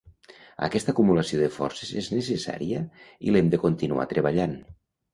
Aquesta 0.67 0.91
acumulació 0.93 1.41
de 1.43 1.51
forces 1.59 1.93
és 2.03 2.11
necessària 2.15 2.83
i 3.29 3.37
l’hem 3.39 3.55
de 3.55 3.63
continuar 3.71 4.11
treballant. 4.19 4.61